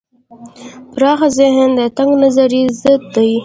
پراخ 0.93 1.19
ذهن 1.37 1.67
د 1.79 1.81
تنگ 1.97 2.11
نظرۍ 2.23 2.63
ضد 2.81 3.01
دی. 3.15 3.31